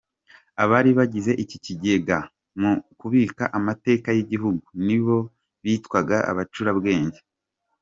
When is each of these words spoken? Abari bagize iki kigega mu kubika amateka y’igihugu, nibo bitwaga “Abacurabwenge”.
Abari 0.63 0.91
bagize 0.99 1.31
iki 1.43 1.57
kigega 1.65 2.17
mu 2.59 2.71
kubika 2.99 3.43
amateka 3.57 4.07
y’igihugu, 4.17 4.65
nibo 4.85 5.17
bitwaga 5.63 6.17
“Abacurabwenge”. 6.31 7.19